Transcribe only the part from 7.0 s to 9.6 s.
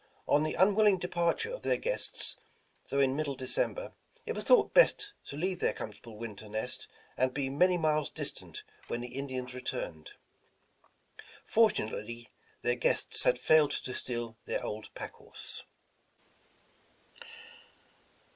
and be many miles distant when the Indians